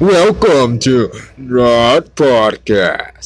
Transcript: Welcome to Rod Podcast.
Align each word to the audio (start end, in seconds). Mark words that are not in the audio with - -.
Welcome 0.00 0.78
to 0.80 1.10
Rod 1.38 2.14
Podcast. 2.16 3.12